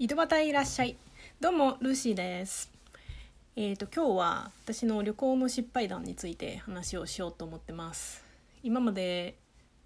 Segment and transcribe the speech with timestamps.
[0.00, 0.96] 井戸端いらっしゃい。
[1.40, 2.70] どうもルーシーです。
[3.56, 8.22] えーと今日は私の旅行の失敗談について話をしようと思ってます。
[8.62, 9.36] 今まで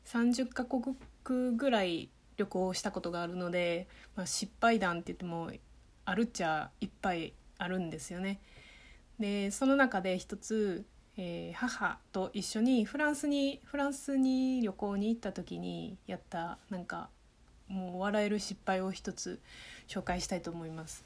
[0.04, 5.50] 30カ国ぐらい旅行したことがあるので、まあ、失敗談って言っても
[6.04, 8.38] あるっちゃいっぱいあるんですよね。
[9.18, 10.84] でその中で一つ、
[11.16, 17.08] えー母と一緒にフランスにフランスに旅行に行った時にやったなんか
[17.72, 19.40] もう笑える失敗を一つ
[19.88, 21.04] 紹介したいと思います。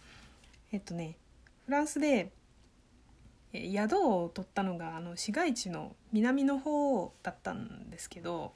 [0.73, 1.17] えっとね
[1.64, 2.32] フランスで
[3.53, 8.53] 宿を取ったのがあの市街地の南の方だったんですけど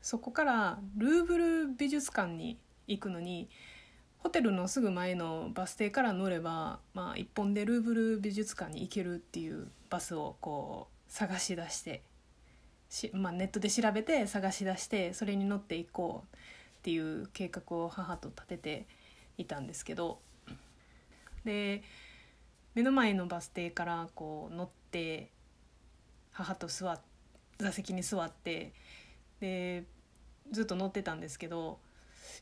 [0.00, 3.48] そこからルーブル美術館に行くのに
[4.18, 12.02] ホテルのすぐ前のバス停から乗れば、まあ、一本でルーブル美術館に行けるっていうバスをこう探し出して
[12.88, 16.36] し、まあ、ネットで調べて探し出してそれに乗っていこう
[16.82, 18.86] っていう計画を母と立てて
[19.38, 20.18] いたんですけど
[21.44, 21.84] で
[22.74, 25.30] 目の前のバス停からこう乗って
[26.32, 26.98] 母と座
[27.58, 28.72] 座席に座って
[29.38, 29.84] で
[30.50, 31.78] ずっと乗ってたんですけど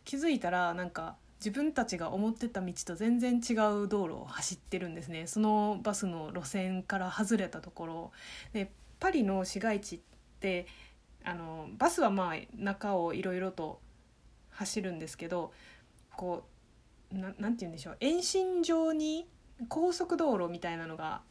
[0.07, 3.53] 気づいたらなんか自分たちが思ってた道と全然違
[3.85, 5.27] う道路を走ってるんですね。
[5.27, 8.13] そのバスの路線から外れたところ。
[8.53, 10.01] でパリの市街地っ
[10.41, 10.67] て
[11.25, 13.81] あのバスはまあ中をいろいろと
[14.51, 15.53] 走るんですけど
[16.17, 16.45] こ
[17.13, 19.29] うななんて言うんでしょう延伸上に
[19.69, 21.23] 高速道路みたいなのが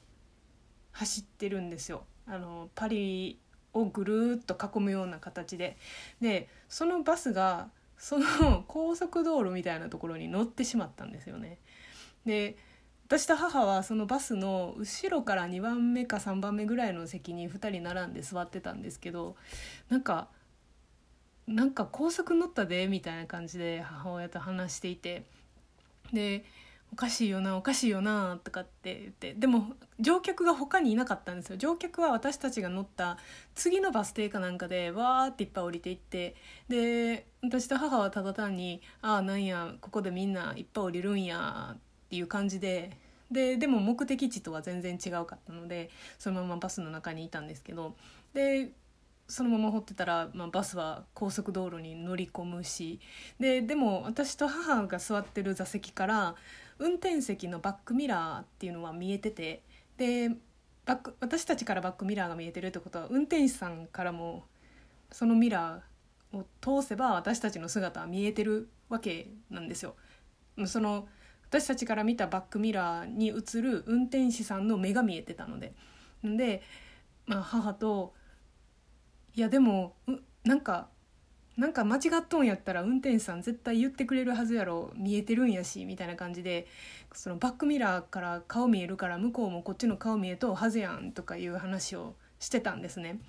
[0.91, 2.03] 走ってるんですよ。
[2.27, 3.39] あのパリ
[3.73, 5.77] をぐるっと囲むような形で。
[6.21, 11.59] でそのバスがその高速道路みたいなところに乗ってしまったんですよね。
[12.25, 12.57] で
[13.07, 19.35] 私と母はそのバスの後ろから2番目か3番目ぐらいの席に2人並んで座ってたんですけど
[19.89, 20.29] なんか
[21.49, 25.23] なんか高速乗ったでみたいな感じで母親と話していて
[26.13, 26.45] で
[26.93, 31.57] おかしいよなおかしいよなとかって言ってでも乗客が他にいなかったんですよ。
[31.57, 33.17] 乗客は私たちが乗った
[33.53, 36.35] 次のバス停かなんかでわーっていっぱい降りていって
[36.67, 42.97] で私と母はただ単に「ああなんやここでみんないっぱい降りるんや」っていう感じで
[43.31, 47.95] ででも目的地とは全然違うかったのでそのままバスの中にいたんですけど
[48.33, 48.71] で
[49.29, 52.99] そのまま掘ってたら、まあ、バスは高速道路に乗り込むし
[53.39, 56.35] ででも私と母が座ってる座席から
[56.79, 59.61] 運転席のバックミラーっていうのは見えてて
[59.97, 60.31] で
[60.85, 64.45] バック私たちからバックミラーが見えてるってことは運転手さんからも
[65.11, 69.95] そのミラーを通せば私たちの姿は見えてるわけなんですよ。
[70.65, 71.07] その
[71.49, 75.73] 私たちから見たバックミラーに映る運転手さんの目が見えてたので
[76.23, 76.61] で、
[77.25, 78.13] まあ、母と
[79.39, 80.89] 「いやでもうなんか
[81.55, 86.67] なんか間違っとんやったら運転手さん絶対言ってくれるはずやろ見えてるんやしみたいな感じで
[87.13, 93.21] そのバックミラーから顔見えるから向こうもこっちの顔見えとうはずやんとかいう話をしてたんですね。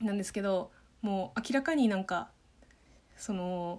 [0.00, 2.30] なんですけどもう明らかになんか
[3.16, 3.78] その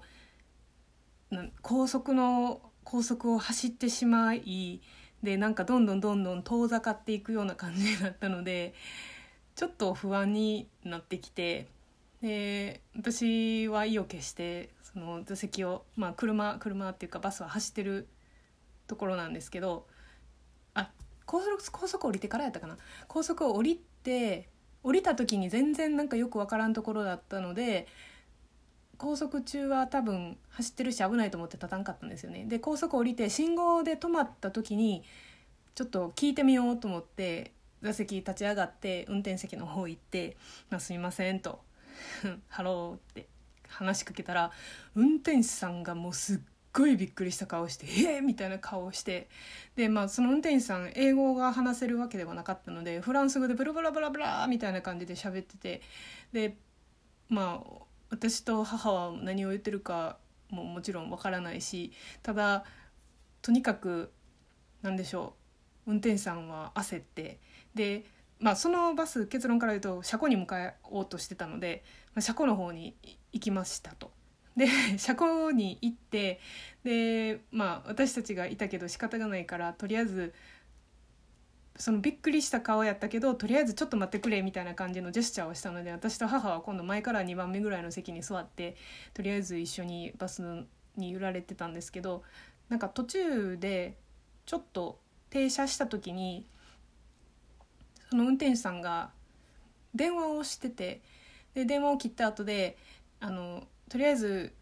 [1.31, 4.80] な高速の高速を走ってしまい
[5.22, 8.74] でなんかどんどんどんどん遠ざかっていくような感じだったので
[9.59, 11.67] ちょっと不安になってきて
[12.21, 18.07] で私は意を決してその座席を、まあ、車車っていうかバスは走ってる
[18.87, 19.85] ところなんですけど
[20.75, 20.89] あ
[21.25, 22.77] 高速高速降りてからやったかな？
[23.09, 24.47] 高速を降りて
[24.81, 27.85] 降りた時に全然なんかよくわからんところだったので
[28.97, 32.45] 高速中は多分走ってるし危ないと思って立たんかったんですよね。
[32.45, 35.03] で高速降りて信号で止まった時に
[35.75, 37.51] ちょっと聞いてみようと思って
[37.81, 40.38] 座席立ち上がって運転席の方行って
[40.69, 43.28] 「まあ、すみません」と「Hello」 って
[43.67, 44.51] 話しかけたら
[44.95, 46.39] 運転手さんがもうすっ
[46.73, 47.85] ごいびっくりした顔して
[48.16, 49.29] 「えー!」みたいな顔をして
[49.75, 55.81] でまあその運転手さん英語が話せるわけではなかったのでフランス語で blah blah blah blah みたいな感じで喋ってて
[56.31, 56.57] で
[57.28, 60.18] まあ私と母は何を言ってるか
[60.50, 62.65] ももちろんわからないしただ
[63.42, 64.12] とにかく
[64.81, 65.38] 何でしょう
[65.89, 67.39] 運転手さんは焦って
[67.74, 68.06] で
[68.39, 71.83] まあそのバス結論から言うと車庫に向かおうとしてたので、
[72.13, 72.95] まあ、車庫の方に
[73.33, 74.12] 行きましたと。
[74.56, 76.39] で 車庫に行って
[76.83, 80.33] でまあ私たちがいたけど仕方がないからとりあえず
[81.77, 88.75] そのびっくりした顔やったけどとりあえずちょっと待ってくれみたいな感じのジェスチャーをしたので私と母は今度前から2番目ぐらいの席に座って
[89.13, 90.41] とりあえず一緒にバス
[90.97, 92.24] に揺られてたんですけど
[92.68, 93.97] なんか途中で
[94.45, 96.45] ちょっと停車した時に
[98.09, 99.11] その運転手さんが
[99.93, 101.01] 電話をしてて
[101.53, 102.77] で電話を切った後で
[103.19, 104.53] あのとりあえず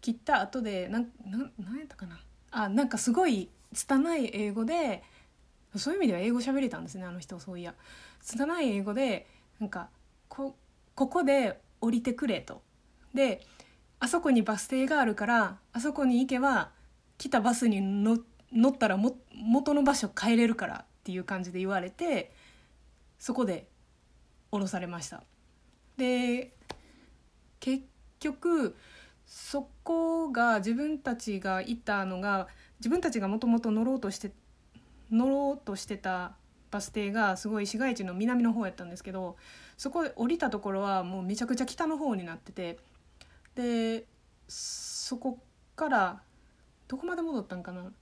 [0.00, 1.40] 切った後でなんなん
[1.78, 2.18] やったかな。
[2.52, 5.02] あなんかすごい拙い英語で
[5.76, 7.74] そういう意味では英語喋れたんですねあの人そういや。
[8.22, 9.26] 拙い英語で
[9.60, 9.88] なんか
[10.28, 10.56] こ
[10.94, 12.62] ここで降りてくれと。
[13.14, 13.44] で
[13.98, 16.70] あそこにバス停があるからあそこに行けば
[17.18, 22.32] 来たバスに乗って乗ったらも元の場所帰れるからっていう感じで言われて
[23.18, 23.68] そこで
[24.50, 25.22] 降ろされました。
[25.96, 26.52] で
[27.60, 27.84] 結
[28.18, 28.76] 局
[29.26, 32.48] そこが自分たちがいたのが
[32.80, 34.32] 自分たちがもともと乗ろうとして
[35.10, 36.34] 乗ろうとしてた
[36.70, 39.36] バス停がすごい市街地の南の方やったんですけど
[39.76, 42.78] そこで降りたところはもうめちゃくちゃ北の方になってて
[43.54, 44.06] で
[44.48, 45.38] そこ
[45.76, 46.22] から
[46.88, 47.92] どこまで戻ったんかな？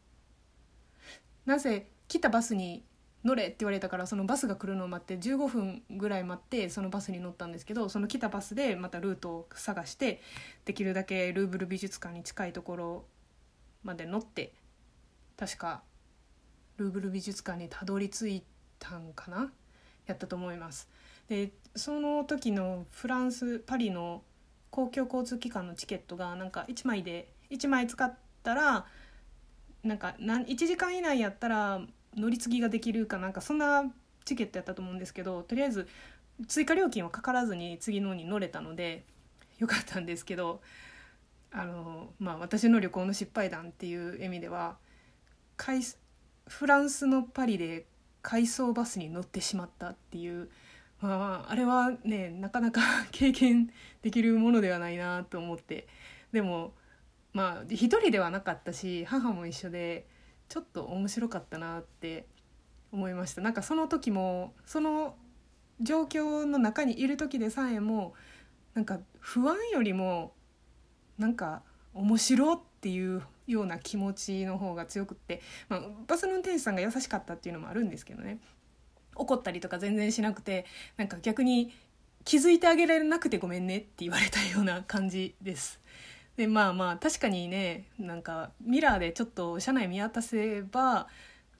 [1.48, 2.84] なぜ来たバスに
[3.24, 10.20] 乗れって言われたからそのバスが来るのを待って15分ぐらい待ってそのバスに乗ったんですけどその来たバスでまたルートを探して
[10.66, 13.04] できるだけルーブル美術館に近いところ
[13.82, 14.52] まで乗って
[15.38, 15.82] 確か
[16.76, 18.42] ルーブル美術館にたどり着い
[18.78, 19.50] たんかな？
[20.06, 20.88] やったと思います。
[21.28, 24.22] でその時のフランスパリの
[24.70, 28.86] 公共交通機関のチケットがなんか1枚で1枚使ったら
[29.88, 31.80] なんか1時間以内やったら
[32.16, 33.84] 乗り継ぎができるかなんかそんな
[34.24, 35.88] チケットやったと思うんですけどとりあえず
[36.46, 39.04] 追加料金はかからずに次のに乗れたので
[39.58, 40.60] よかったんですけど
[41.50, 44.76] あの、まあ、私の旅行の失敗談っていう意味では
[46.46, 47.86] フランスのパリで
[48.22, 50.48] 回送バスに乗ってしまったっていう、
[51.00, 52.80] まあ、あれはねなかなか
[53.10, 53.70] 経験
[54.02, 55.86] できるものではないなと思って。
[56.32, 56.72] でも
[57.32, 60.06] まあ一人ではなかったし母も一緒で。
[60.48, 62.26] ちょっと面白かったなって
[62.90, 65.14] 思いましたなんかその時もその
[65.80, 68.14] 状況の中にいる時でさえも
[68.74, 70.32] なんか不安よりも
[71.18, 78.38] なんか面白っていうような気持ちの方が強くって、まあ、バスの運転手さんが優しかったっていうのもあるんですけどね
[79.14, 80.64] 怒ったりとか全然しなくて
[80.96, 81.72] なんか逆に
[82.24, 85.80] 気づいてあげられなくてごめんねって言われたような感じです。
[86.38, 91.08] でまあまあ確かにねなんかミラーでちょっと車内見渡せば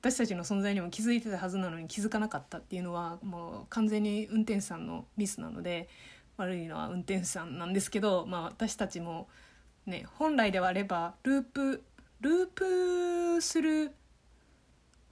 [0.00, 5.88] 私たちの存在にも気づいてたはずなのに気づかなかったっていうのはもう完全に運転手さんのミスなので
[6.36, 9.26] 悪いのは運転手さんなんですけど、まあ、私たちも
[9.84, 11.82] ね本来ではあればループ
[12.20, 13.90] ループする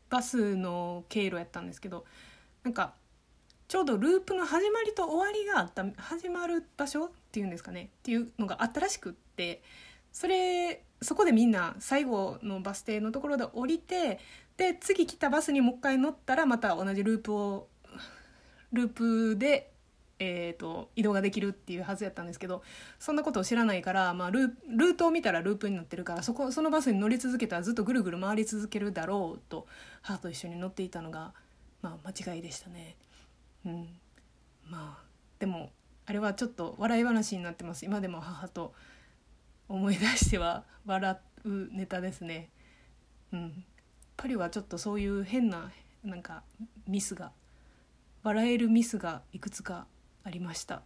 [0.08, 2.04] バスの経路やったんですけど
[2.62, 2.94] なんか
[3.66, 9.62] ちょうどループの始まりと終わりがあった始まる場所っていうんですかねっていうのがあったらしくって
[10.12, 14.18] それそこでみんな最後のバス停のところで降りて
[14.56, 17.68] で次来たバスにもう一回乗ったらまた同じループを
[18.72, 19.70] ループで、
[20.18, 22.62] えーと、移動ができるっていうはずやったんですけど
[22.98, 29.66] そんなことを知らないから、まあ、ルルートを見たらループになってるからそこそのバスに乗り続けたらずっとぐるぐる回り続けるだろうと
[30.02, 31.32] 母と一緒に乗っていたのが、
[31.82, 32.96] まあ、間違いでしたね。
[33.66, 33.88] うん、
[34.68, 35.04] まあ
[35.38, 35.70] でも
[36.06, 38.72] あれはちょっと笑い話になってます今でも母と
[39.68, 42.50] 思い出しては笑うネタですね。
[43.32, 43.64] うん。
[44.16, 45.70] パリはちょっとそういう変な
[46.04, 46.42] なんか
[46.86, 47.32] ミスが
[48.22, 49.86] 笑えるミスがいくつか
[50.24, 50.82] ありました。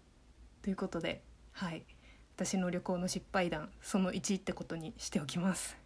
[0.63, 1.23] ということで
[1.53, 1.85] はい。
[2.37, 5.77] 私の旅行の失敗談その1ってことにしておきます。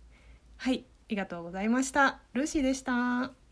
[0.56, 0.85] はい。
[0.87, 2.20] ありがとうございました。
[2.32, 3.44] ルーシーでした。